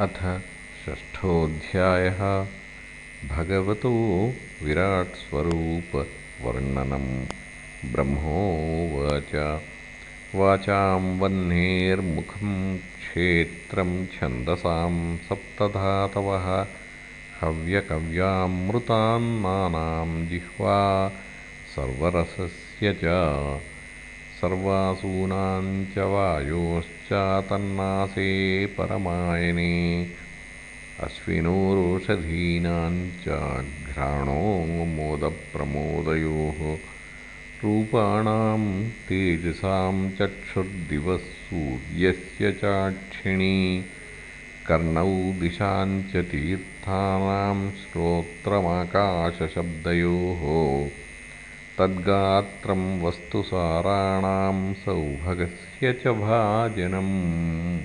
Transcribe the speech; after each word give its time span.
अथ 0.00 0.40
षष्ठोऽध्यायः 0.86 2.46
भगवतो 3.28 4.34
विराट्स्वरूपवर्णनं। 4.62 7.26
ब्रह्मोवाच। 7.92 9.60
वाचां 10.34 11.18
वह्नेर्मुखं 11.18 12.78
क्षेत्रं 12.78 14.06
छन्दसां 14.06 15.16
सप्तधातवः। 15.16 16.66
हव्यकव्यामृतान्नानां 17.40 20.26
जिह्वा 20.26 21.12
सर्वरसस्य 21.76 22.96
च 23.04 23.06
सर्वासूनां 24.40 25.64
च 25.94 26.04
वायोश्चातन्नासे 26.12 28.28
परमायने 28.78 29.72
अश्विनोरोषधीनां 31.06 32.94
च 33.24 33.26
घ्राणो 33.90 34.38
मोदप्रमोदयोः 34.94 36.60
रूपाणां 37.62 38.62
तेजसां 39.08 39.96
चक्षुर्दिवः 40.18 41.18
सूर्यस्य 41.40 42.52
चाक्षिणी 42.62 43.58
कर्णौ 44.68 45.12
दिशां 45.40 45.90
च 46.12 46.14
तीर्थानां 46.30 47.58
श्रोत्रमाकाशशब्दयोः 47.82 50.42
तद्गात्रं 51.80 53.02
वस्तुसाराणां 53.02 54.74
सौभगस्य 54.74 55.92
च 55.92 56.08
भाजनम्। 56.08 57.78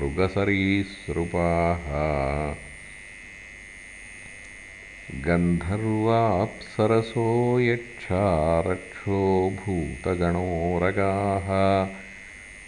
गन्धर्वाप्सरसो 5.15 7.61
यक्षारक्षो 7.61 9.51
भूतगणोरगाः 9.51 11.49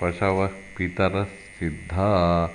पशवः 0.00 0.47
पितरः 0.47 1.25
सिद्धा 1.25 2.54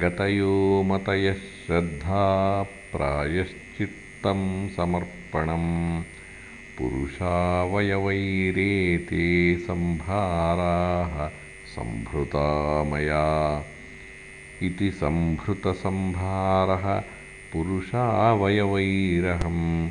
गतयो 0.00 0.82
मतयः 0.82 1.34
श्रद्धा 1.34 2.62
प्रायश्चित्तं 2.62 4.68
समर्पणम्। 4.68 6.02
पुरुषावयवैरेते 6.78 9.58
सम्भाराः 9.58 11.30
सम्भृता 11.66 12.84
मया। 12.84 13.64
इति 14.62 14.90
सम्भृतसम्भारः 14.90 17.02
पुरुषावयवैरहं 17.52 19.90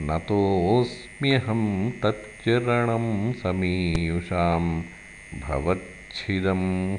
नतोऽस्म्यहं 0.00 1.90
तच्चरणं 1.90 3.32
समीयुषां 3.32 4.82
भवच्छिदं 5.40 6.96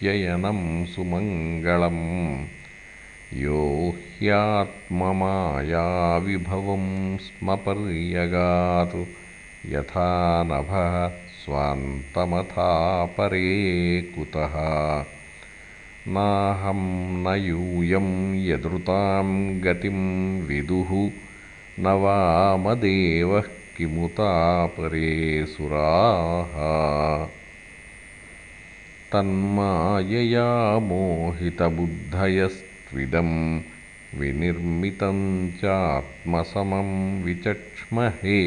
स्वस्त्ययनं 0.00 0.84
सुमङ्गलम्। 0.84 2.44
यो 3.34 3.94
ह्यात्ममायाविभवं 4.18 7.18
स्म 7.18 7.56
पर्यगातु। 7.56 9.06
यथा 9.66 10.42
नभः 10.42 11.12
स्वान्तमथापरे 11.44 14.02
कुतः। 14.02 14.54
नाहं 16.08 17.10
न 17.10 17.42
यूयं 17.42 18.34
यदृतां 18.34 19.60
गतिं 19.60 20.42
विदुः। 20.42 21.10
न 21.80 21.80
वामदेवः 21.80 23.42
किमुतापरे 23.76 25.46
सुराः 25.46 26.60
तन्मायया 29.12 30.78
मोहितबुद्धयस्त्विदं 30.78 33.60
विनिर्मितं 34.18 35.50
चात्मसमं 35.50 37.22
विचक्ष्महे। 37.22 38.40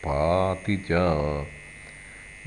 पाति 0.05 0.85
च। 0.91 1.45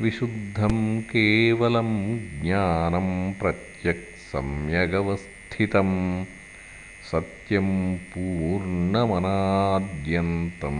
विशुद्धं 0.00 1.00
केवलं 1.00 2.18
ज्ञानं 2.42 3.32
प्रत्यक्सम्यगवस्थितं 3.32 6.24
सत्यं 7.12 7.96
पूर्णमनाद्यन्तं 7.96 10.78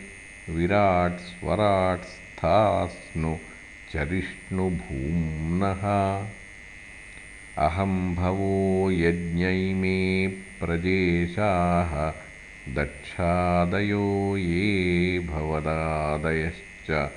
विराट्स्वराट्स्थास्नु 0.51 3.37
चरिष्णुभूम्नः 3.93 5.83
अहं 7.67 8.15
भवो 8.15 8.91
यज्ञैमे 8.91 10.29
प्रजेशाः 10.29 12.13
दक्षादयो 12.75 14.37
ये 14.37 15.19
भवदादयश्च। 15.19 17.11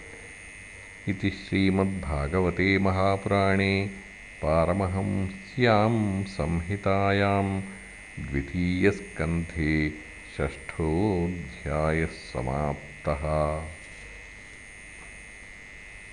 इति 1.08 1.30
श्रीमद्भागवते 1.30 2.78
महापुराणे 2.78 3.90
पारमहंस्यां 4.42 6.24
संहितायां 6.24 7.60
द्वितीयस्कन्धे 8.20 9.92
षष्ठोऽध्यायः 10.36 12.06
समाप्तः 12.06 13.24